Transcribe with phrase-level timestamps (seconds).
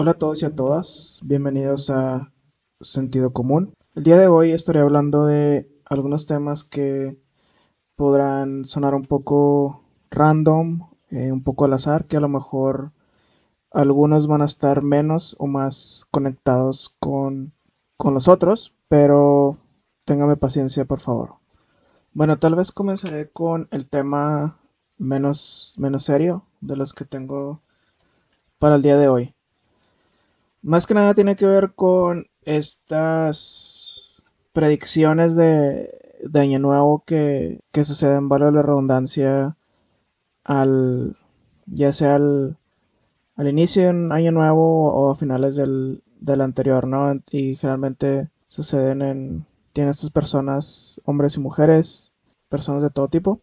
[0.00, 2.32] Hola a todos y a todas, bienvenidos a
[2.80, 3.74] Sentido Común.
[3.96, 7.18] El día de hoy estaré hablando de algunos temas que
[7.96, 9.82] podrán sonar un poco
[10.12, 12.92] random, eh, un poco al azar, que a lo mejor
[13.72, 17.52] algunos van a estar menos o más conectados con,
[17.96, 19.58] con los otros, pero
[20.04, 21.38] téngame paciencia por favor.
[22.12, 24.60] Bueno, tal vez comenzaré con el tema
[24.96, 27.62] menos, menos serio de los que tengo
[28.60, 29.34] para el día de hoy.
[30.62, 34.22] Más que nada tiene que ver con estas
[34.52, 35.88] predicciones de,
[36.34, 39.56] Año Nuevo que, que suceden, vale la redundancia,
[40.44, 41.16] al,
[41.66, 42.58] ya sea al,
[43.36, 46.02] inicio de un Año Nuevo o a finales del,
[46.40, 47.14] anterior, ¿no?
[47.30, 52.14] Y generalmente suceden en, tienen estas personas, hombres y mujeres,
[52.48, 53.40] personas de todo tipo,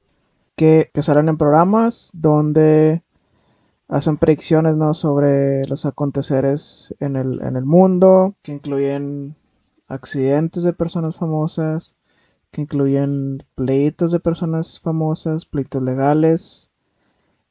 [0.55, 3.04] que, que salen en programas donde
[3.87, 4.93] hacen predicciones ¿no?
[4.93, 9.35] sobre los aconteceres en el, en el mundo, que incluyen
[9.87, 11.97] accidentes de personas famosas,
[12.51, 16.71] que incluyen pleitos de personas famosas, pleitos legales,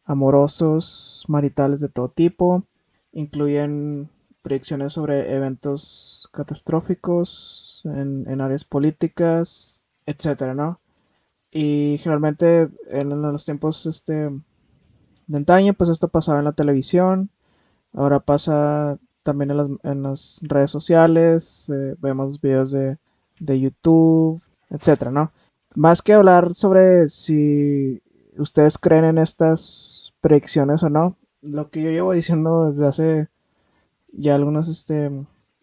[0.05, 2.65] amorosos, maritales de todo tipo,
[3.13, 4.11] incluyen
[4.43, 10.81] predicciones sobre eventos catastróficos en, en áreas políticas, etcétera, ¿no?
[11.51, 14.31] Y generalmente en los tiempos este,
[15.27, 17.31] de antaño, pues esto pasaba en la televisión,
[17.93, 19.51] ahora pasa también
[19.83, 22.99] en las, redes sociales, eh, vemos videos de,
[23.41, 25.33] YouTube, etcétera, ¿no?
[25.75, 28.03] Más que hablar sobre si
[28.37, 33.29] ustedes creen en estas predicciones o no, lo que yo llevo diciendo desde hace
[34.13, 35.11] ya algunos este,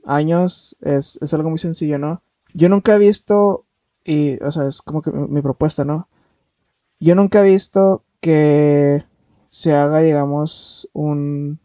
[0.05, 2.21] años es, es algo muy sencillo, ¿no?
[2.53, 3.65] Yo nunca he visto,
[4.03, 6.07] y, o sea, es como que mi propuesta, ¿no?
[6.99, 9.03] Yo nunca he visto que
[9.51, 11.59] se haga, digamos, un,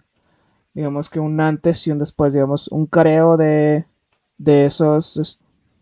[0.75, 3.87] digamos que un antes y un después, digamos, un careo de,
[4.39, 5.41] de esos,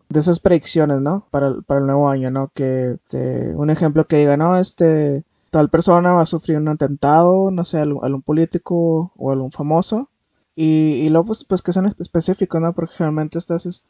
[0.09, 1.27] de esas predicciones, ¿no?
[1.31, 2.51] Para el, para el nuevo año, ¿no?
[2.53, 2.99] Que
[3.55, 7.79] un ejemplo que diga, no, este, tal persona va a sufrir un atentado, no sé,
[7.79, 10.11] algún, político o algún famoso.
[10.55, 12.73] Y, y luego, pues, pues que sean específicos, ¿no?
[12.73, 13.87] Porque generalmente estas,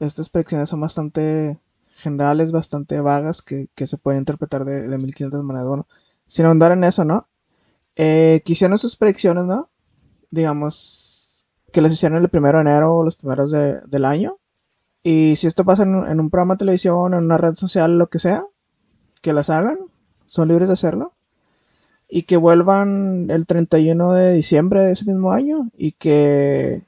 [0.00, 1.58] estas predicciones son bastante
[1.96, 5.68] generales, bastante vagas, que, que se pueden interpretar de, de 1500 maneras.
[5.68, 5.86] Bueno,
[6.26, 7.26] sin ahondar en eso, ¿no?
[7.96, 9.68] Eh, quisieron sus predicciones, ¿no?
[10.30, 14.38] Digamos que las hicieron el primero de enero o los primeros del año.
[15.02, 18.18] Y si esto pasa en, un programa de televisión, en una red social, lo que
[18.18, 18.44] sea,
[19.20, 19.78] que las hagan,
[20.26, 21.12] son libres de hacerlo.
[22.08, 26.82] Y que vuelvan el 31 de diciembre de ese mismo año y que,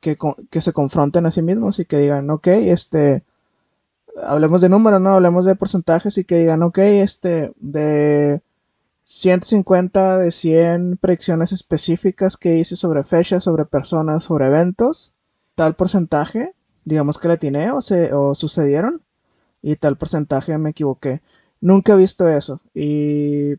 [0.00, 0.18] que,
[0.50, 3.24] que se confronten a sí mismos y que digan, ok, este,
[4.22, 5.14] hablemos de números, ¿no?
[5.14, 8.42] Hablemos de porcentajes y que digan, ok, este, de
[9.04, 15.12] 150 de 100 predicciones específicas que hice sobre fechas, sobre personas, sobre eventos.
[15.54, 16.54] Tal porcentaje,
[16.84, 19.02] digamos que le tiene o, se, o sucedieron.
[19.60, 21.22] Y tal porcentaje me equivoqué.
[21.60, 22.60] Nunca he visto eso.
[22.74, 23.54] Y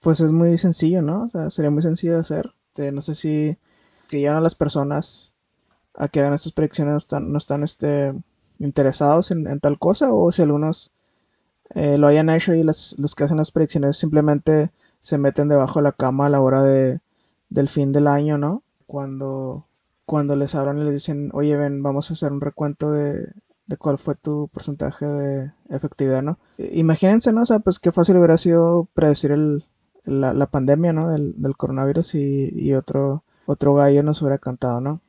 [0.00, 1.24] pues es muy sencillo, ¿no?
[1.24, 2.54] O sea, sería muy sencillo de hacer.
[2.68, 3.58] Este, no sé si
[4.08, 5.34] que ya a las personas
[5.94, 8.14] a que hagan estas predicciones no están, no están este,
[8.60, 10.92] interesados en tal cosa o si algunos
[11.74, 14.70] eh, lo hayan hecho y los, que hacen las predicciones simplemente
[15.00, 17.00] se meten debajo de la cama a la hora de,
[17.50, 18.62] del fin del año, ¿no?
[18.86, 19.66] Cuando,
[20.06, 23.32] cuando les hablan y les dicen, oye, ven, vamos a hacer un recuento de,
[23.78, 26.38] cuál fue tu porcentaje de efectividad, ¿no?
[26.56, 27.42] Imagínense, ¿no?
[27.42, 29.64] O sea, pues qué fácil hubiera sido predecir el,
[30.04, 31.10] la, pandemia, ¿no?
[31.10, 35.00] Del, coronavirus y, otro, otro gallo nos hubiera cantado, ¿no?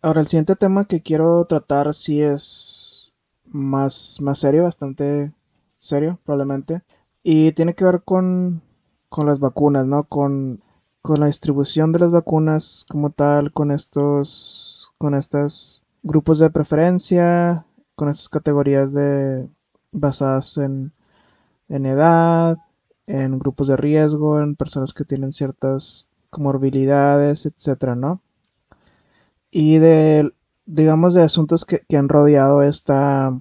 [0.00, 3.14] Ahora, el siguiente tema que quiero tratar sí es
[3.46, 5.32] más, más serio, bastante
[5.84, 6.82] serio, probablemente.
[7.22, 8.62] Y tiene que ver con,
[9.08, 10.04] con las vacunas, ¿no?
[10.04, 10.62] Con,
[11.02, 17.66] con la distribución de las vacunas como tal, con estos, con estos grupos de preferencia,
[17.94, 19.48] con estas categorías de
[19.92, 20.92] basadas en,
[21.68, 22.58] en edad,
[23.06, 28.20] en grupos de riesgo, en personas que tienen ciertas comorbilidades, etcétera, ¿no?
[29.50, 30.32] Y de,
[30.66, 33.38] digamos, de asuntos que, que han rodeado esta,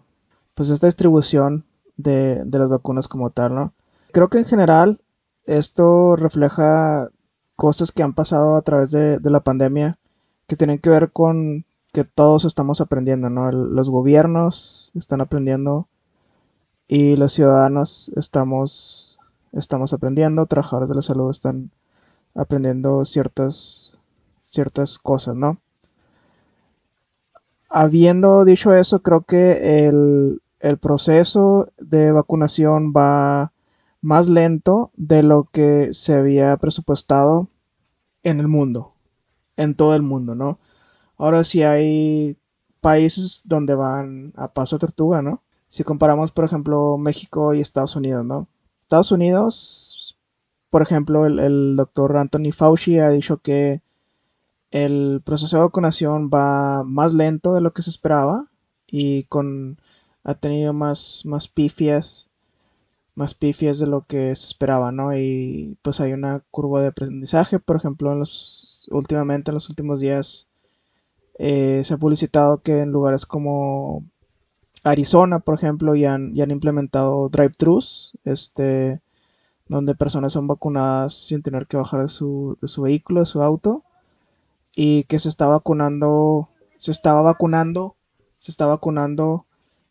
[0.53, 1.65] pues esta distribución
[1.97, 3.73] de, las vacunas como tal, ¿no?
[4.11, 5.01] Creo que en general
[5.45, 7.09] esto refleja
[7.55, 9.97] cosas que han pasado a través de, la pandemia
[10.47, 13.51] que tienen que ver con que todos estamos aprendiendo, ¿no?
[13.51, 15.87] los gobiernos están aprendiendo
[16.87, 19.19] y los ciudadanos estamos,
[19.51, 21.71] estamos aprendiendo, trabajadores de la salud están
[22.35, 23.97] aprendiendo ciertas,
[24.41, 25.59] ciertas cosas, ¿no?
[27.69, 33.51] Habiendo dicho eso, creo que el, el proceso de vacunación va
[34.01, 37.49] más lento de lo que se había presupuestado
[38.23, 38.91] en el mundo.
[39.55, 40.57] en todo el mundo, ¿no?
[41.17, 42.37] Ahora sí hay
[42.81, 45.43] países donde van a paso tortuga, ¿no?
[45.69, 48.47] Si comparamos, por ejemplo, México y Estados Unidos, ¿no?
[48.81, 50.17] Estados Unidos,
[50.71, 53.83] por ejemplo, el, doctor Anthony Fauci ha dicho que
[54.71, 58.49] el proceso de vacunación va más lento de lo que se esperaba
[58.87, 59.77] y con
[60.23, 62.29] ha tenido más, más pifias
[63.15, 65.15] más pifias de lo que se esperaba, ¿no?
[65.15, 69.99] Y pues hay una curva de aprendizaje, por ejemplo, en los últimamente en los últimos
[69.99, 70.49] días
[71.39, 74.03] eh, se ha publicitado que en lugares como
[74.83, 79.01] Arizona, por ejemplo, ya han, implementado drive-thrus, este,
[79.67, 83.41] donde personas son vacunadas sin tener que bajar de su, de su vehículo, de su
[83.41, 83.83] auto,
[84.75, 87.95] y que se está vacunando, se estaba vacunando,
[88.37, 89.45] se está vacunando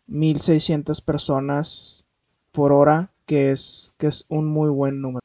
[0.07, 2.09] 1600 personas
[2.53, 5.25] por hora, que es, que es un muy buen número.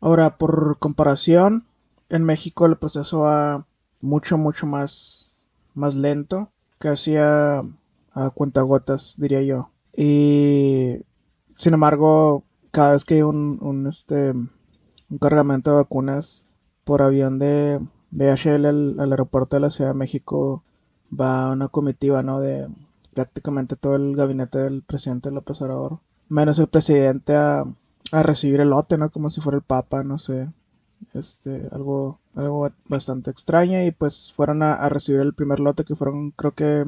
[0.00, 1.64] Ahora, por comparación,
[2.08, 3.66] en México el proceso va
[4.00, 7.62] mucho, mucho más, más lento, casi a,
[8.12, 9.70] a cuentagotas, diría yo.
[9.96, 10.98] Y
[11.58, 16.46] sin embargo, cada vez que hay un, un, este, un cargamento de vacunas
[16.84, 20.62] por avión de, de HL al, aeropuerto de la Ciudad de México,
[21.08, 22.40] va una comitiva, ¿no?
[22.40, 22.68] De
[23.16, 27.64] prácticamente todo el gabinete del presidente López Obrador, menos el presidente a,
[28.12, 29.10] a recibir el lote, ¿no?
[29.10, 30.48] Como si fuera el papa, no sé
[31.14, 36.30] este, algo, algo bastante extraño y pues fueron a, recibir el primer lote que fueron
[36.32, 36.84] creo que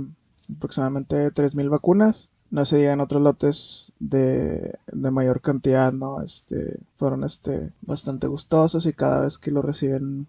[0.55, 2.31] aproximadamente 3.000 vacunas.
[2.51, 6.23] No se digan otros lotes de, de, mayor cantidad, ¿no?
[6.23, 10.27] Este, fueron este, bastante gustosos y cada vez que lo reciben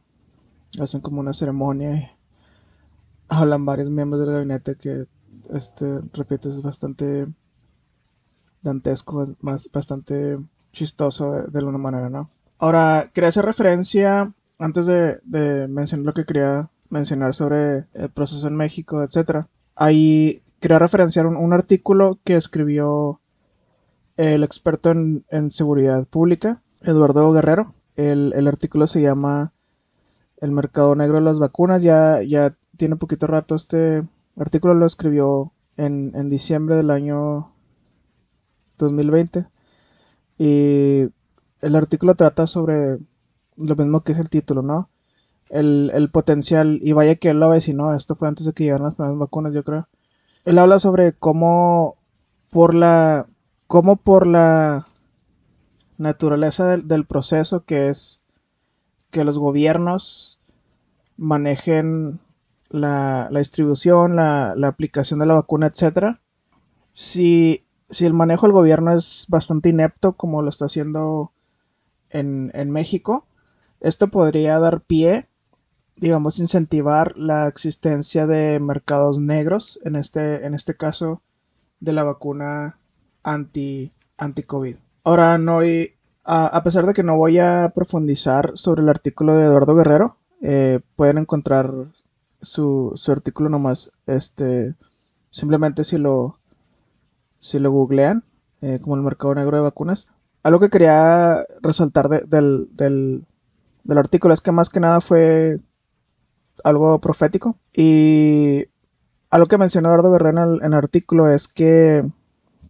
[0.80, 2.10] hacen como una ceremonia y
[3.30, 5.06] hablan varios miembros del gabinete que,
[5.54, 7.28] este, repito, es bastante
[8.62, 10.38] dantesco, más, bastante
[10.72, 12.30] chistoso de, de alguna manera, ¿no?
[12.57, 18.56] Ahora, quería hacer referencia, antes de, mencionar lo que quería mencionar sobre el proceso en
[18.56, 19.46] México, etc.
[19.75, 23.22] Ahí quería referenciar un, artículo que escribió
[24.18, 27.74] el experto en, seguridad pública, Eduardo Guerrero.
[27.96, 29.54] El, artículo se llama
[30.38, 31.81] El mercado negro de las vacunas.
[31.81, 34.04] Ya, ya tiene poquito rato este
[34.39, 37.53] artículo, lo escribió en, en diciembre del año
[38.77, 39.45] 2020.
[40.38, 41.09] Y
[41.62, 42.97] el artículo trata sobre
[43.57, 44.89] lo mismo que es el título, ¿no?
[45.50, 48.95] El, potencial, y vaya que él lo no esto fue antes de que llegaran las
[48.95, 49.88] primeras vacunas, yo creo.
[50.45, 51.97] Él habla sobre cómo
[52.51, 53.27] por la,
[53.68, 54.88] cómo por la
[55.97, 58.21] naturaleza del, proceso que es
[59.09, 60.39] que los gobiernos
[61.18, 62.19] manejen
[62.69, 66.21] la, distribución, la, la, aplicación de la vacuna, etcétera.
[66.92, 71.31] Si, si el manejo del gobierno es bastante inepto, como lo está haciendo
[72.10, 73.27] en, México,
[73.80, 75.27] esto podría dar pie,
[75.95, 81.22] digamos, incentivar la existencia de mercados negros, en este, en este caso
[81.80, 82.80] de la vacuna
[83.24, 84.77] anti, anti-COVID.
[85.04, 85.60] Ahora, no,
[86.25, 90.18] a, a, pesar de que no voy a profundizar sobre el artículo de Eduardo Guerrero,
[90.42, 91.74] eh, pueden encontrar
[92.41, 94.75] su, su, artículo nomás, este,
[95.31, 96.39] simplemente si lo,
[97.39, 98.24] si lo googlean,
[98.62, 100.08] eh, como el mercado negro de vacunas,
[100.43, 103.25] algo que quería resaltar del, del,
[103.98, 105.60] artículo es que más que nada fue
[106.63, 107.58] algo profético.
[107.74, 108.65] Y
[109.29, 112.05] algo que mencionó Eduardo Guerrero en el, artículo es que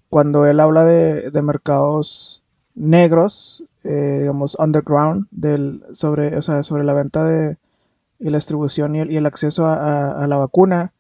[0.10, 2.44] cuando él habla de, mercados
[2.76, 7.58] negros, eh, digamos, underground, del, sobre, o sea, sobre la venta de,
[8.20, 10.94] y la distribución y el, acceso a, la vacuna,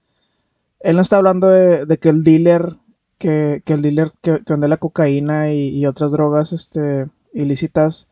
[0.79, 2.75] él no está hablando de, que el dealer
[3.17, 8.07] que, el dealer que, vende la cocaína y, otras drogas este, ilícitas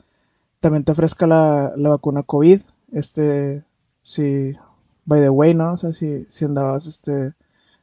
[0.60, 2.62] también te ofrezca la, vacuna COVID.
[2.92, 3.64] Este,
[4.04, 4.54] si,
[5.06, 5.74] by the way, ¿no?
[5.74, 7.34] O sea, si, si andabas este,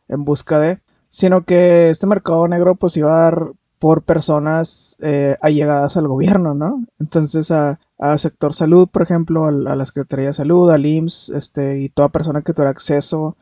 [0.08, 0.80] en busca de.
[1.10, 6.54] Sino que este mercado negro, pues iba a dar por personas eh, allegadas al gobierno,
[6.54, 6.84] ¿no?
[6.98, 7.78] Entonces, a,
[8.16, 12.42] sector salud, por ejemplo, a, la Secretaría de Salud, al IMSS, este, y toda persona
[12.42, 13.36] que tuviera acceso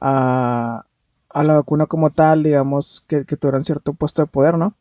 [0.00, 0.84] a,
[1.30, 4.74] a la vacuna como tal, digamos, que, que tuvieran cierto puesto de poder, ¿no?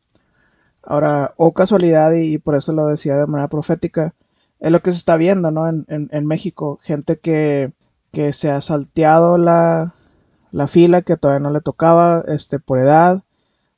[0.83, 4.15] Ahora, o casualidad, y, por eso lo decía de manera profética,
[4.59, 5.67] es lo que se está viendo, ¿no?
[5.67, 7.73] En, en, México, gente que,
[8.11, 9.93] que, se ha salteado la,
[10.51, 13.23] la, fila que todavía no le tocaba, este, por edad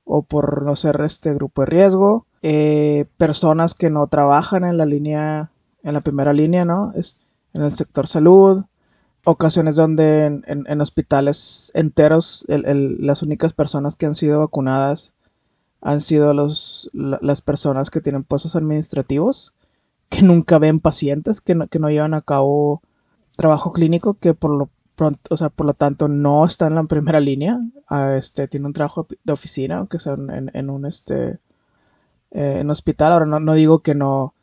[0.03, 4.85] o por no ser este grupo de riesgo, eh, personas que no trabajan en la
[4.85, 5.51] línea,
[5.83, 6.91] en la primera línea, ¿no?
[6.95, 7.17] Es,
[7.53, 8.63] en el sector salud,
[9.23, 15.13] ocasiones donde en, hospitales enteros las únicas personas que han sido vacunadas
[15.81, 19.53] han sido los, las personas que tienen puestos administrativos,
[20.09, 22.81] que nunca ven pacientes, que no, que no llevan a cabo
[23.35, 24.69] trabajo clínico que por lo
[25.01, 28.67] pronto, o sea, por lo tanto no está en la primera línea, ah, este, tiene
[28.67, 31.39] un trabajo de oficina, aunque sea en, un este,
[32.29, 33.11] eh, en hospital.
[33.11, 34.35] Ahora no, no digo que no,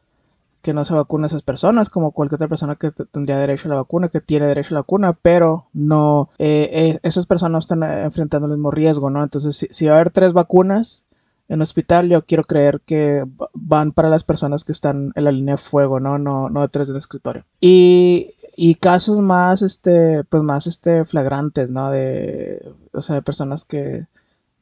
[0.61, 3.77] que no se vacunen esas personas, como cualquier otra persona que tendría derecho a la
[3.77, 7.85] vacuna, que tiene derecho a la vacuna, pero no, eh, eh, esas personas no están
[7.85, 9.23] enfrentando el mismo riesgo, ¿no?
[9.23, 11.07] Entonces, si, va a haber tres vacunas
[11.49, 13.25] en hospital, yo quiero creer que
[13.55, 16.19] van para las personas que están en la línea de fuego, ¿no?
[16.19, 17.45] No, no detrás del escritorio.
[17.61, 21.91] Y, y casos más, este, pues más, este, flagrantes, ¿no?
[21.91, 24.07] De, o sea, de personas que,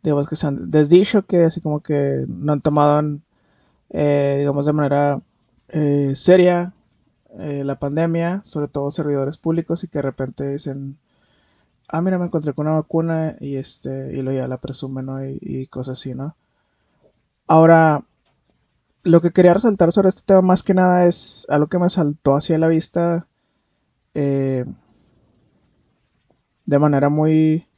[0.02, 3.18] digamos, que se han desdicho, que así como que no han tomado,
[3.90, 5.20] eh, digamos, de manera
[5.68, 6.72] eh, seria
[7.38, 10.98] eh, la pandemia, sobre todo servidores públicos, y que de repente dicen,
[11.88, 15.24] ah, mira, me encontré con una vacuna y este, y lo ya la presumen, ¿no?
[15.24, 16.36] Y, cosas así, ¿no?
[17.46, 18.04] Ahora,
[19.04, 22.34] lo que quería resaltar sobre este tema más que nada es algo que me saltó
[22.36, 23.28] hacia la vista
[24.14, 24.64] eh,
[26.64, 27.68] de manera muy,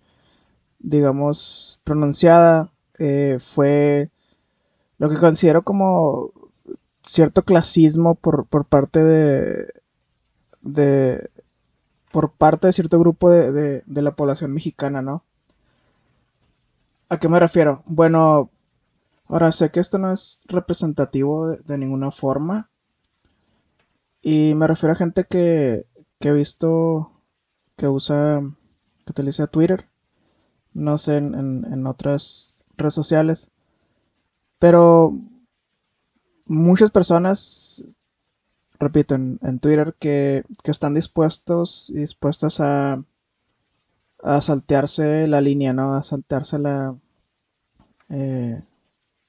[0.78, 2.72] digamos, pronunciada,
[3.38, 4.10] fue
[4.98, 6.32] lo que considero como
[7.02, 9.72] cierto clasismo por, parte de,
[10.60, 11.30] de,
[12.12, 15.25] por parte de cierto grupo de, la población mexicana, ¿no?
[17.08, 17.82] ¿A qué me refiero?
[17.87, 18.50] Bueno,
[19.28, 22.70] ahora sé que esto no es representativo de, ninguna forma.
[24.23, 25.87] Y me refiero a gente que,
[26.20, 27.12] que he visto
[27.76, 28.40] que usa,
[29.04, 29.88] que utiliza Twitter.
[30.75, 33.50] No sé, en, en otras redes sociales.
[34.58, 35.18] Pero
[36.47, 37.85] muchas personas,
[38.80, 43.04] repito, en, Twitter, que, están dispuestos y dispuestas a,
[44.23, 45.94] a saltearse la línea, ¿no?
[45.94, 46.97] A saltearse la,
[48.08, 48.62] eh,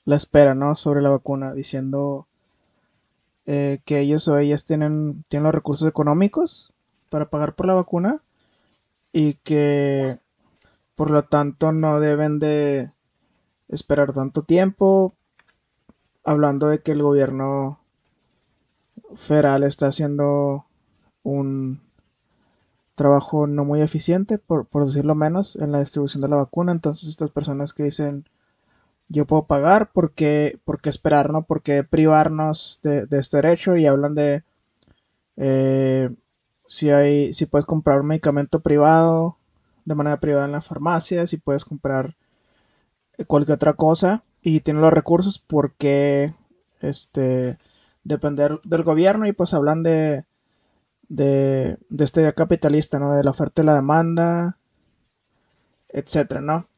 [0.10, 0.76] la espera, ¿no?
[0.76, 2.28] Sobre la vacuna, diciendo
[3.46, 6.74] eh, que ellos o ellas tienen, tienen los recursos económicos
[7.10, 8.22] para pagar por la vacuna
[9.14, 10.20] y que
[10.96, 12.92] por lo tanto no deben de
[13.68, 15.14] esperar tanto tiempo
[16.26, 17.80] hablando de que el gobierno
[19.16, 20.66] federal está haciendo
[21.24, 21.82] un
[22.96, 26.72] trabajo no muy eficiente, por, decirlo menos, en la distribución de la vacuna.
[26.72, 28.26] Entonces estas personas que dicen,
[29.10, 31.44] yo puedo pagar, ¿por qué, por qué esperar, no?
[31.44, 33.76] ¿Por qué privarnos de, este derecho?
[33.76, 34.44] Y hablan de
[35.38, 36.10] eh,
[36.68, 39.38] si, hay, si puedes comprar un medicamento privado
[39.86, 42.16] de manera privada en la farmacia, si puedes comprar
[43.28, 46.34] cualquier otra cosa y tiene los recursos porque
[46.80, 47.58] este
[48.04, 50.26] depender del gobierno y pues hablan de
[51.10, 53.16] de, de este capitalista, ¿no?
[53.16, 54.58] De la oferta y la demanda,
[55.90, 56.69] etcétera, ¿no?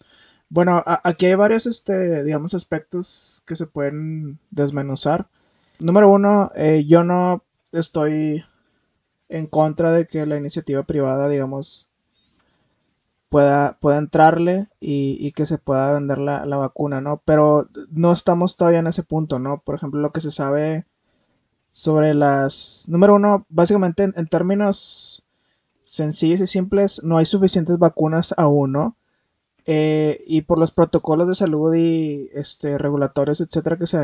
[0.51, 5.29] Bueno, aquí hay varios, este, digamos, aspectos que se pueden desmenuzar.
[5.79, 8.43] Número uno, eh, yo no estoy
[9.29, 11.89] en contra de que la iniciativa privada, digamos,
[13.29, 17.22] pueda, pueda entrarle y, que se pueda vender la, vacuna, ¿no?
[17.24, 19.62] Pero no estamos todavía en ese punto, ¿no?
[19.62, 20.86] Por ejemplo, lo que se sabe
[21.72, 22.88] sobre las...
[22.89, 25.25] Número uno, básicamente en, términos
[25.81, 28.98] sencillos y simples, no hay suficientes vacunas aún, ¿no?
[29.65, 33.98] Eh, y por los protocolos de salud y este, regulatorios, etcétera, que se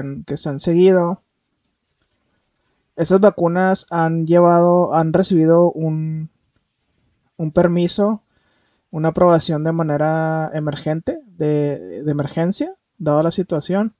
[0.49, 1.21] han, seguido,
[2.95, 6.29] esas vacunas han llevado, han recibido un,
[7.37, 8.21] un permiso
[8.91, 13.95] una aprobación de manera emergente, de, emergencia, dada la situación.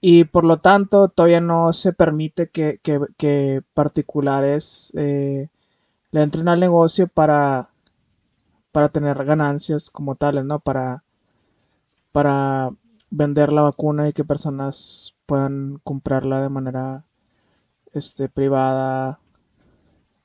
[0.00, 5.48] Y por lo tanto, todavía no se permite que, particulares eh,
[6.10, 7.70] le entren al negocio para,
[8.76, 10.60] para tener ganancias como tales, ¿no?
[10.60, 11.02] Para,
[12.12, 12.70] para
[13.08, 17.06] vender la vacuna y que personas puedan comprarla de manera
[17.94, 19.18] este, privada,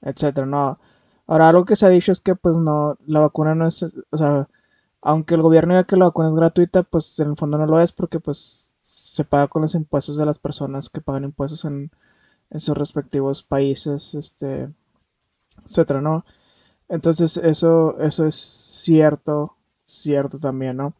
[0.01, 0.45] etcétera.
[0.45, 0.79] No,
[1.27, 4.17] Ahora, algo que se ha dicho es que, pues, no, la vacuna no es, o
[4.17, 4.49] sea,
[5.01, 7.79] aunque el gobierno diga que la vacuna es gratuita, pues en el fondo no lo
[7.79, 11.89] es porque, pues, se paga con los impuestos de las personas que pagan impuestos en,
[12.57, 14.69] sus respectivos países, este,
[15.65, 16.25] etcétera, ¿no?
[16.91, 19.55] Entonces, eso, eso es cierto,
[19.87, 20.93] cierto también, ¿no?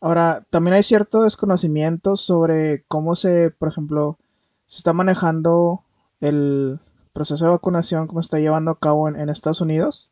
[0.00, 4.18] Ahora, también hay cierto desconocimiento sobre cómo se, por ejemplo,
[4.66, 5.84] se está manejando
[6.20, 6.80] el,
[7.12, 10.10] proceso de vacunación como se está llevando a cabo en, Estados Unidos,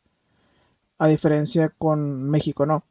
[0.98, 2.84] a diferencia con México, no.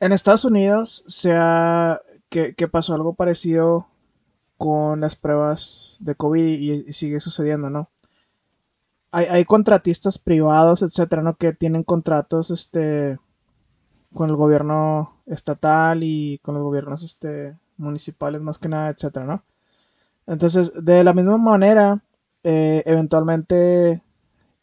[0.00, 3.88] En Estados Unidos se ha, que, pasó algo parecido
[4.56, 7.90] con las pruebas de COVID y, sigue sucediendo, ¿no?
[9.14, 11.36] Hay, contratistas privados, etcétera, ¿no?
[11.36, 13.18] Que tienen contratos, este,
[14.14, 19.44] con el gobierno estatal y con los gobiernos, este, municipales más que nada, etcétera, ¿no?
[20.26, 22.02] Entonces, de la misma manera,
[22.42, 24.02] eh, eventualmente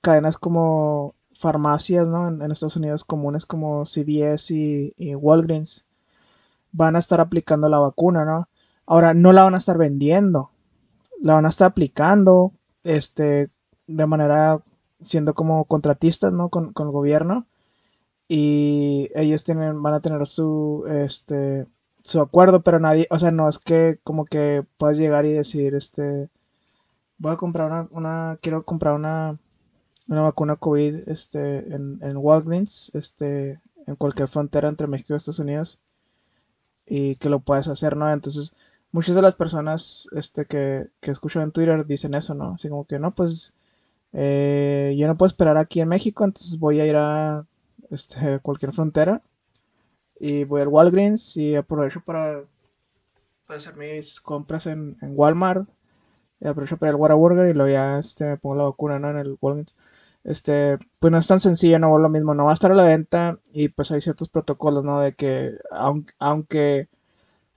[0.01, 2.27] cadenas como farmacias, ¿no?
[2.27, 4.51] En, Estados Unidos comunes como CVS
[4.97, 5.85] y, Walgreens
[6.71, 8.49] van a estar aplicando la vacuna, ¿no?
[8.87, 10.51] Ahora, no la van a estar vendiendo,
[11.21, 12.53] la van a estar aplicando,
[12.83, 13.49] este,
[13.89, 14.61] de manera,
[15.03, 16.49] siendo como contratistas, ¿no?
[16.49, 17.47] Con, con el gobierno.
[18.27, 21.67] Y ellos tienen, van a tener su, este,
[22.03, 25.73] su acuerdo, pero nadie, o sea, no es que como que puedas llegar y decir,
[25.75, 26.29] este,
[27.17, 29.39] voy a comprar una, una quiero comprar una,
[30.07, 35.39] una vacuna COVID, este, en, en Walgreens, este, en cualquier frontera entre México y Estados
[35.39, 35.79] Unidos,
[36.85, 38.11] y que lo puedes hacer, ¿no?
[38.11, 38.55] Entonces,
[38.91, 42.53] muchas de las personas, este, que, que escucho en Twitter dicen eso, ¿no?
[42.53, 43.53] Así como que, no, pues,
[44.13, 47.45] eh, yo no puedo esperar aquí en México, entonces voy a ir a,
[47.91, 49.21] este, cualquier frontera
[50.19, 52.43] y voy al Walgreens y aprovecho para,
[53.45, 55.67] para hacer mis compras en, Walmart.
[56.41, 59.37] Y aprovecho para el Whataburger y luego ya este, me pongo la vacuna en el
[59.41, 59.75] Walgreens.
[60.23, 62.75] Este, pues no es tan sencillo, no es lo mismo, no va a estar a
[62.75, 64.99] la venta y pues hay ciertos protocolos, ¿no?
[64.99, 66.89] De que aunque, aunque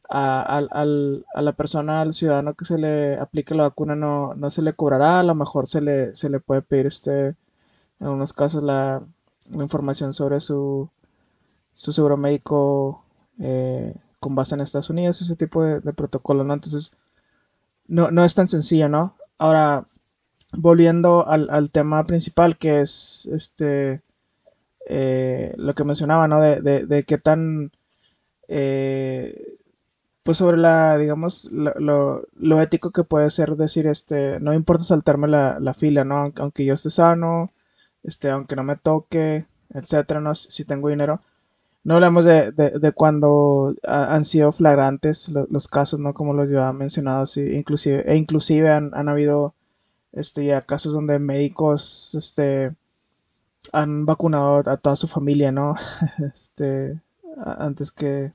[0.08, 4.62] a, a, la persona, al ciudadano que se le aplique la vacuna no, no se
[4.62, 7.36] le cobrará, a lo mejor se le, se le puede pedir este, en
[8.00, 9.02] algunos casos la,
[9.50, 10.88] la información sobre su,
[11.74, 13.04] su seguro médico
[13.40, 16.54] eh, con base en Estados Unidos, ese tipo de, protocolo, ¿no?
[16.54, 16.96] Entonces,
[17.88, 19.16] no, no es tan sencillo, ¿no?
[19.38, 19.86] Ahora,
[20.52, 24.02] volviendo al, tema principal, que es este
[24.86, 26.40] eh, lo que mencionaba, ¿no?
[26.40, 27.72] De, de, qué tan
[28.48, 29.58] eh,
[30.22, 35.58] pues sobre la, digamos, lo, ético que puede ser decir, este, no importa saltarme la,
[35.60, 36.32] la fila, ¿no?
[36.36, 37.52] Aunque, yo esté sano,
[38.04, 40.34] este, aunque no me toque, etcétera, ¿no?
[40.34, 41.20] Si tengo dinero,
[41.84, 46.14] no hablamos de, de, cuando han sido flagrantes los, casos, ¿no?
[46.14, 49.54] Como los ya mencionado, sí, inclusive, e inclusive han, han habido
[50.12, 52.74] este, ya casos donde médicos este,
[53.72, 55.74] han vacunado a toda su familia, ¿no?
[56.32, 57.00] este,
[57.44, 58.32] antes que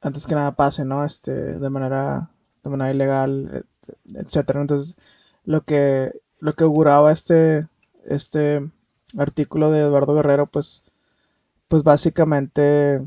[0.00, 1.04] antes que nada pase, ¿no?
[1.04, 2.30] Este, de manera
[2.64, 3.64] de manera ilegal,
[4.14, 4.60] etcétera.
[4.60, 4.96] Entonces,
[5.44, 7.66] lo que lo que auguraba este
[8.04, 8.68] este
[9.16, 10.84] artículo de Eduardo Guerrero, pues
[11.68, 13.06] pues básicamente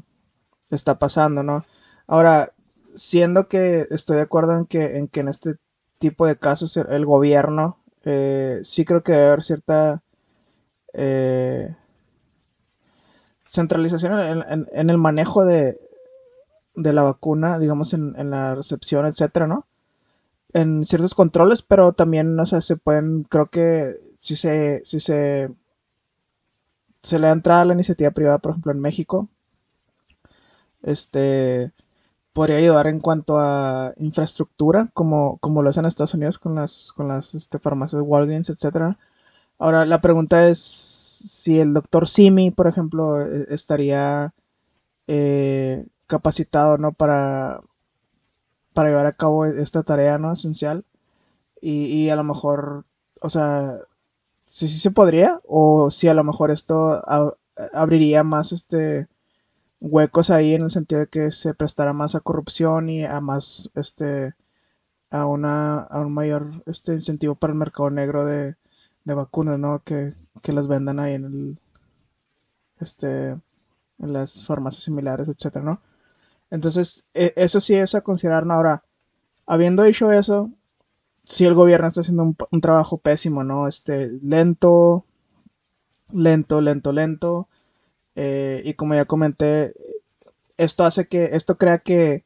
[0.69, 1.65] está pasando, ¿no?
[2.07, 2.53] Ahora,
[2.95, 5.55] siendo que estoy de acuerdo en que en, que en este
[5.99, 10.01] tipo de casos el, gobierno eh, sí creo que debe haber cierta
[10.93, 11.75] eh,
[13.45, 15.79] centralización en, el manejo de,
[16.75, 19.65] de, la vacuna, digamos, en, la recepción, etcétera, ¿no?
[20.53, 25.49] En ciertos controles, pero también, o sea, se pueden, creo que si se, si se
[27.01, 29.29] se le ha entrado a la iniciativa privada, por ejemplo, en México.
[30.81, 31.71] Este
[32.33, 36.93] podría ayudar en cuanto a infraestructura, como, como lo hacen en Estados Unidos con las,
[36.93, 38.95] con las este, farmacias Walgreens, etc.
[39.59, 44.33] Ahora, la pregunta es si el doctor Simi, por ejemplo, e, estaría
[45.07, 46.91] eh, capacitado ¿no?
[46.91, 47.61] para,
[48.73, 50.33] para llevar a cabo esta tarea ¿no?
[50.33, 50.85] esencial.
[51.61, 52.85] Y, y a lo mejor,
[53.21, 53.79] o sea,
[54.51, 57.01] si sí se podría o si a lo mejor esto
[57.73, 59.07] abriría más este
[59.79, 63.71] huecos ahí en el sentido de que se prestara más a corrupción y a más
[63.75, 64.35] este
[65.11, 68.55] a una a un mayor este incentivo para el mercado negro de,
[69.05, 70.15] vacunas no que,
[70.47, 71.59] las vendan ahí en el
[72.81, 73.29] este
[73.99, 75.81] en las farmacias similares etcétera no
[76.51, 78.83] entonces e, eso sí es a considerar ahora
[79.45, 80.51] habiendo dicho eso
[81.23, 83.67] si el gobierno está haciendo un, trabajo pésimo, ¿no?
[83.67, 85.05] Este, lento,
[86.11, 87.47] lento, lento, lento.
[88.15, 89.73] Eh, y como ya comenté,
[90.57, 92.25] esto hace que, esto crea que,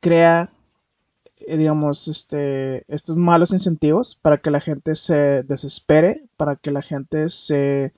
[0.00, 0.50] crea,
[1.38, 6.82] eh, digamos, este, estos malos incentivos para que la gente se desespere, para que la
[6.82, 7.94] gente se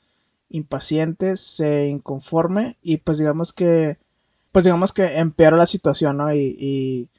[0.49, 3.99] impaciente, se inconforme y pues digamos que,
[4.57, 6.35] pues digamos que empeora la situación, ¿no?
[6.35, 7.11] y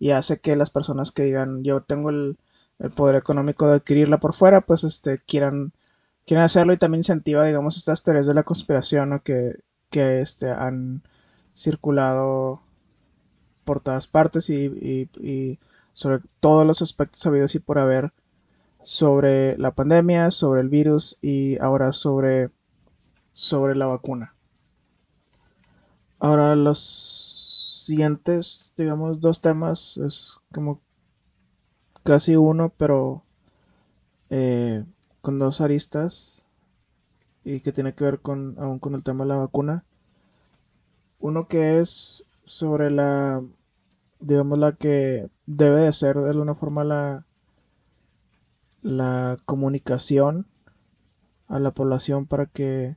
[0.00, 2.38] y hace que las personas que digan yo tengo el,
[2.96, 5.72] poder económico de adquirirla por fuera, pues este, quieran,
[6.26, 11.02] quieran hacerlo y también incentiva, digamos, estas teorías de la conspiración que, que este, han
[11.54, 12.62] circulado
[13.64, 15.58] por todas partes y,
[15.92, 18.12] sobre todos los aspectos habidos y por haber
[18.80, 22.48] sobre la pandemia, sobre el virus y ahora sobre,
[23.34, 24.34] sobre la vacuna.
[26.20, 30.82] Ahora los siguientes, digamos, dos temas es como
[32.04, 33.24] casi uno, pero
[34.28, 34.84] eh,
[35.22, 36.44] con dos aristas
[37.42, 39.84] y que tiene que ver con aún con el tema de la vacuna.
[41.20, 43.42] Uno que es sobre la,
[44.20, 47.24] digamos, la que debe de ser de alguna forma la,
[48.82, 50.46] la comunicación
[51.48, 52.96] a la población para que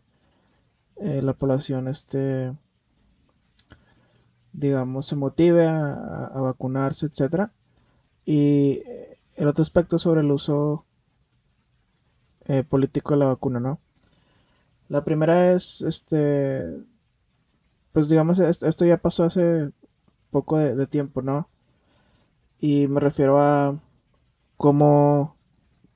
[0.97, 2.53] eh, la población este
[4.53, 7.51] digamos se motive a, vacunarse etcétera.
[8.25, 8.81] Y
[9.37, 10.85] el otro aspecto sobre el uso
[12.45, 13.79] eh, político de la vacuna no
[14.89, 16.77] la primera es este
[17.93, 19.71] pues digamos esto ya pasó hace
[20.31, 21.47] poco de, tiempo no
[22.59, 23.79] y me refiero a
[24.57, 25.35] cómo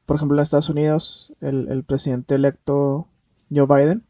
[0.05, 3.07] por ejemplo en Estados Unidos el, el presidente electo
[3.53, 4.03] Joe Biden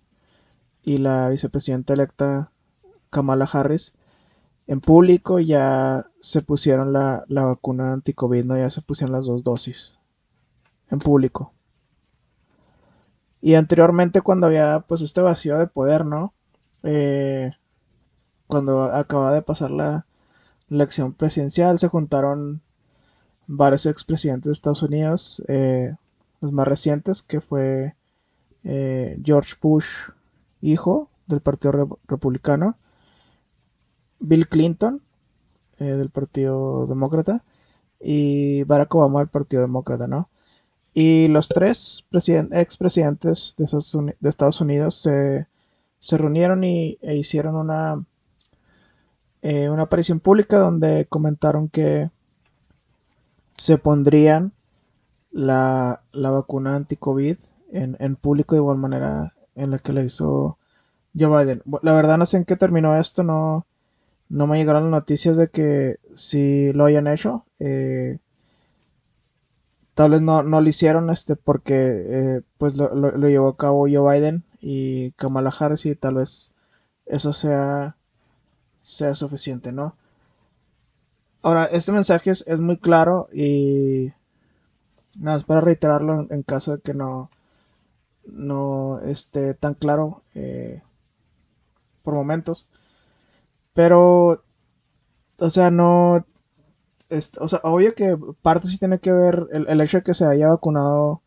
[0.83, 2.51] y la vicepresidenta electa
[3.09, 3.93] Kamala Harris,
[4.67, 8.57] en público ya se pusieron la, vacuna anti-COVID, ¿no?
[8.57, 9.97] Ya se pusieron las dos dosis.
[10.89, 11.53] En público.
[13.41, 16.33] Y anteriormente cuando había pues este vacío de poder, ¿no?
[16.83, 17.51] Eh,
[18.47, 20.05] cuando acababa de pasar la
[20.69, 22.61] elección presidencial, se juntaron
[23.47, 25.95] varios expresidentes de Estados Unidos, eh,
[26.41, 27.95] los más recientes, que fue
[28.63, 30.09] eh, George Bush
[30.61, 32.77] hijo del Partido Republicano,
[34.19, 35.01] Bill Clinton
[35.79, 37.43] eh, del Partido Demócrata
[37.99, 40.29] y Barack Obama del Partido Demócrata, ¿no?
[40.93, 42.07] Y los tres
[42.51, 45.47] expresidentes de, de Estados Unidos se,
[46.17, 48.03] reunieron y, e hicieron una,
[49.43, 52.09] eh, una aparición pública donde comentaron que
[53.57, 54.53] se pondrían
[55.31, 57.37] la, vacuna anti-COVID
[57.71, 60.57] en, en, público de igual manera en la que le hizo
[61.17, 61.61] Joe Biden.
[61.83, 63.67] La verdad no sé en qué terminó esto, no,
[64.29, 67.45] no me llegaron las noticias de que si lo hayan hecho.
[67.59, 68.19] Eh,
[69.93, 72.03] tal vez no, lo hicieron este porque
[72.37, 76.53] eh, pues lo, llevó a cabo Joe Biden y Kamala Harris y tal vez
[77.05, 77.95] eso sea,
[78.83, 79.95] sea suficiente, ¿no?
[81.41, 84.11] Ahora, este mensaje es, es muy claro y
[85.17, 87.29] nada, es para reiterarlo en caso de que no,
[88.25, 90.81] no esté tan claro eh,
[92.03, 92.67] por momentos.
[93.77, 94.43] Pero,
[95.37, 96.25] o sea, no.
[97.39, 100.47] o sea, obvio que parte sí tiene que ver el, hecho de que se haya
[100.47, 101.21] vacunado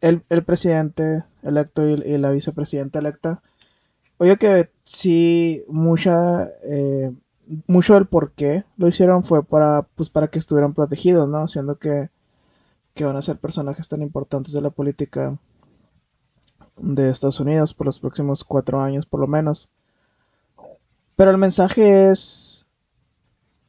[0.00, 3.42] el, presidente electo y, la vicepresidenta electa.
[4.18, 6.50] Obvio que sí, mucha.
[6.64, 7.12] Eh,
[7.68, 11.46] mucho del por qué lo hicieron fue para, pues, para que estuvieran protegidos, ¿no?
[11.46, 12.10] Siendo que,
[12.94, 15.38] que van a ser personajes tan importantes de la política
[16.76, 19.70] de Estados Unidos por los próximos cuatro años por lo menos.
[21.16, 22.66] Pero el mensaje es,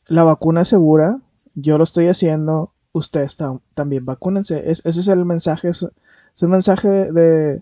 [0.07, 1.19] la vacuna es segura,
[1.53, 3.37] yo lo estoy haciendo, ustedes
[3.73, 4.69] también vacúnense.
[4.69, 5.83] ese es el mensaje, es,
[6.41, 7.61] un mensaje de,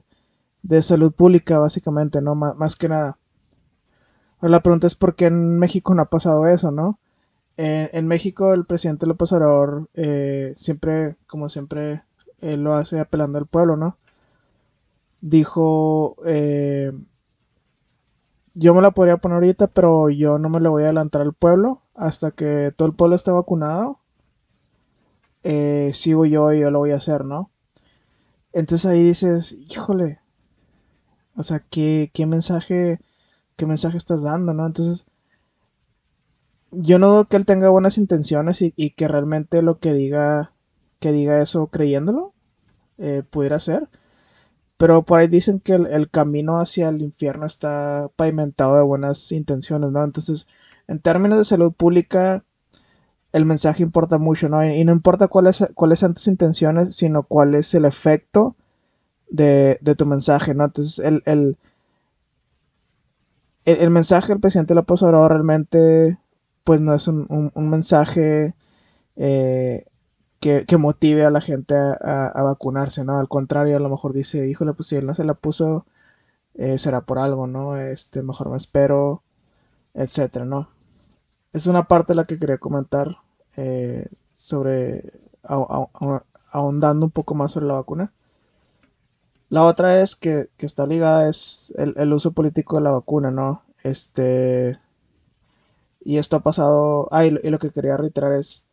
[0.61, 2.35] de, salud pública básicamente, ¿no?
[2.35, 3.17] más que nada.
[4.41, 6.99] la pregunta es por qué en México no ha pasado eso, ¿no?
[7.55, 12.01] En, México el presidente López Obrador eh, siempre, como siempre,
[12.41, 13.97] lo hace apelando al pueblo, ¿no?
[15.23, 16.91] dijo, eh,
[18.53, 21.33] yo me la podría poner ahorita, pero yo no me la voy a adelantar al
[21.33, 23.99] pueblo hasta que todo el pueblo esté vacunado.
[25.43, 27.49] Eh, sigo yo y yo lo voy a hacer, ¿no?
[28.53, 30.19] Entonces ahí dices, híjole,
[31.35, 32.99] o sea, ¿qué, qué mensaje,
[33.55, 34.65] qué mensaje estás dando, ¿no?
[34.65, 35.07] Entonces,
[36.71, 40.53] yo no dudo que él tenga buenas intenciones y, que realmente lo que diga,
[40.99, 42.33] que diga eso creyéndolo,
[42.97, 43.89] eh, pudiera ser.
[44.77, 49.91] Pero por ahí dicen que el, camino hacia el infierno está pavimentado de buenas intenciones,
[49.91, 50.03] ¿no?
[50.03, 50.47] Entonces,
[50.87, 52.43] en términos de salud pública,
[53.33, 54.65] el mensaje importa mucho, ¿no?
[54.65, 58.55] Y, no importa cuáles, cuáles sean tus intenciones, sino cuál es el efecto
[59.29, 60.65] de, tu mensaje, ¿no?
[60.65, 61.57] Entonces, el, el,
[63.65, 66.17] el, mensaje del presidente López Obrador realmente,
[66.63, 68.53] pues no es un, mensaje
[69.15, 69.85] eh,
[70.43, 73.17] que, motive a la gente a, vacunarse, ¿no?
[73.17, 75.85] Al contrario, a lo mejor dice, híjole, pues si él no se la puso,
[76.55, 77.77] eh, será por algo, ¿no?
[77.77, 79.23] Este, mejor me espero,
[79.93, 80.69] etcétera, ¿no?
[81.53, 83.17] Es una parte la que quería comentar
[83.55, 85.13] eh, sobre,
[86.51, 88.11] ahondando un poco más sobre la vacuna.
[89.49, 93.63] La otra es que, está ligada es el, uso político de la vacuna, ¿no?
[93.83, 94.77] Este,
[96.03, 98.65] y esto ha pasado, ah, y lo que quería reiterar es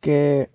[0.00, 0.50] que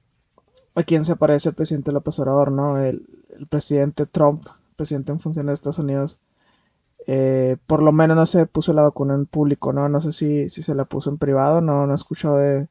[0.76, 2.78] a quién se parece el presidente López Obrador, ¿no?
[2.80, 3.08] El,
[3.50, 6.20] presidente Trump, presidente en función de Estados Unidos,
[7.08, 9.90] eh, por lo menos no se puso la vacuna en público, ¿no?
[9.90, 12.68] No sé si, si se la puso en privado, no, no he escuchado de,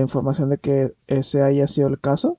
[0.00, 2.38] información de que ese haya sido el caso,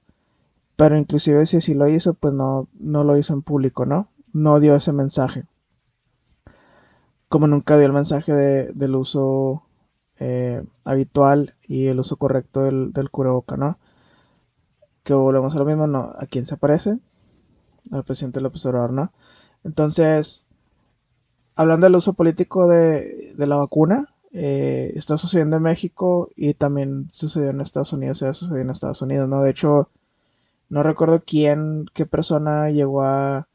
[0.75, 4.09] pero inclusive si sí lo hizo, pues no, no lo hizo en público, ¿no?
[4.33, 5.45] No dio ese mensaje.
[7.27, 9.63] Como nunca dio el mensaje del uso
[10.19, 13.77] eh, habitual y el uso correcto del, del cubreboca, ¿no?
[15.03, 16.99] Que volvemos a lo mismo, no, ¿a quién se parece?
[17.91, 19.11] al presidente López Obrador, ¿no?
[19.63, 20.45] Entonces,
[21.55, 27.49] hablando del uso político de, la vacuna, eh, está sucediendo en México y también sucedió
[27.49, 29.41] en Estados Unidos, ha sucedido en Estados Unidos, ¿no?
[29.41, 29.89] De hecho,
[30.69, 33.47] no recuerdo quién, qué persona llegó a,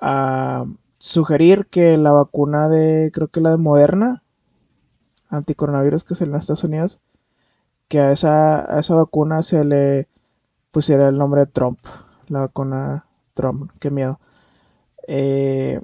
[0.00, 0.66] a
[0.98, 4.22] sugerir que la vacuna de, creo que la de Moderna,
[5.28, 7.00] anticoronavirus que es en Estados Unidos,
[7.90, 10.08] que a esa, a esa vacuna se le
[10.70, 11.80] pusiera el nombre de Trump,
[12.28, 14.20] la vacuna Trump, qué miedo.
[15.08, 15.80] Eh,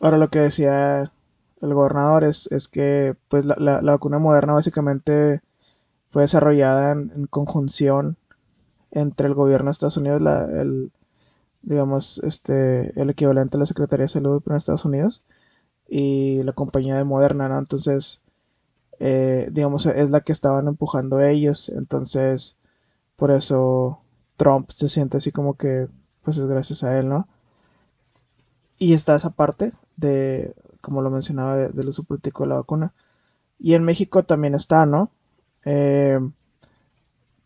[0.00, 1.12] ahora lo que decía
[1.60, 5.40] el gobernador es, que pues la, vacuna moderna básicamente
[6.10, 8.16] fue desarrollada en, conjunción
[8.92, 10.92] entre el gobierno de Estados Unidos, el,
[11.62, 15.24] digamos, este, el equivalente a la Secretaría de Salud de Estados Unidos
[15.88, 17.58] y la compañía de Moderna.
[17.58, 18.22] Entonces,
[19.00, 22.56] eh, digamos, es la que estaban empujando ellos, entonces,
[23.16, 24.00] por eso
[24.36, 25.88] Trump se siente así como que,
[26.22, 27.28] pues es gracias a él, ¿no?
[28.78, 32.92] Y está esa parte de, como lo mencionaba, del uso político de la vacuna.
[33.58, 35.10] Y en México también está, ¿no?
[35.64, 36.20] Eh,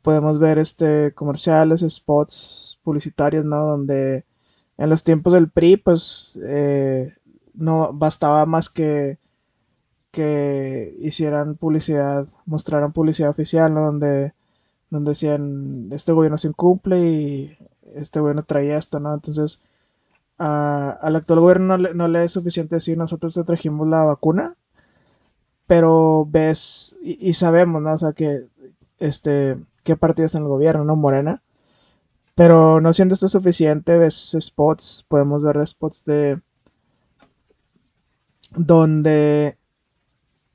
[0.03, 3.65] podemos ver este comerciales, spots publicitarios, ¿no?
[3.65, 4.25] Donde
[4.77, 7.15] en los tiempos del PRI, pues eh,
[7.55, 9.19] no bastaba más que
[10.13, 13.87] que hicieran publicidad, mostraran publicidad oficial, ¿no?
[13.87, 14.35] Donde,
[14.91, 17.59] donde decían, este gobierno se incumple y
[17.95, 19.15] este gobierno trae esto, ¿no?
[19.15, 19.61] Entonces,
[20.39, 24.57] al actual gobierno no le, es suficiente decir nosotros te trajimos la vacuna,
[25.67, 27.95] pero ves y, sabemos, ¿no?
[27.95, 28.49] O sea, que
[28.99, 30.97] este, qué partido está en el gobierno, ¿no?
[30.97, 31.43] Morena.
[32.35, 36.41] Pero no siendo esto suficiente, ves spots, podemos ver spots de
[38.57, 39.57] donde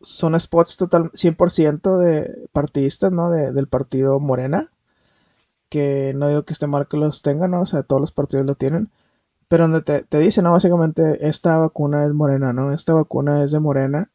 [0.01, 3.29] son spots total 100% de partidistas, ¿no?
[3.31, 4.69] del partido Morena.
[5.69, 7.62] Que no digo que esté mal que los tengan, ¿no?
[7.62, 8.89] O sea, todos los partidos lo tienen.
[9.49, 10.53] Pero donde te, te dicen, ¿no?
[10.53, 12.73] Básicamente, esta vacuna es morena, ¿no?
[12.73, 14.12] Esta vacuna es de morena.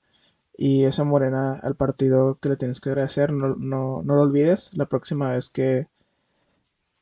[0.56, 4.70] Y esa morena al partido que le tienes que agradecer, no, no, no lo olvides
[4.76, 5.88] la próxima vez que,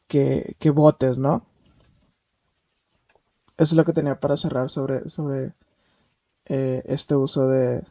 [0.09, 1.47] que, que votes, ¿no?
[3.57, 5.53] Eso es lo que tenía para cerrar sobre, sobre
[6.47, 7.85] eh, este uso de,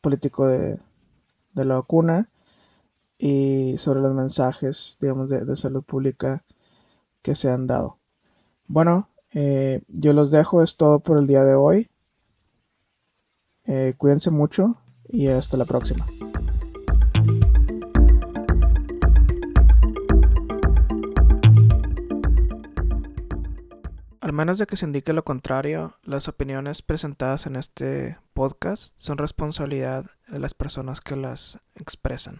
[0.00, 0.78] político de,
[1.54, 2.28] la vacuna
[3.18, 6.44] y sobre los mensajes, digamos, de, salud pública
[7.22, 7.98] que se han dado.
[8.68, 11.88] Bueno, eh, yo los dejo, es todo por el día de hoy.
[13.64, 14.76] Eh, cuídense mucho
[15.08, 16.06] y hasta la próxima.
[24.28, 29.16] Al menos de que se indique lo contrario, las opiniones presentadas en este podcast son
[29.16, 32.36] responsabilidad de las personas que las expresan.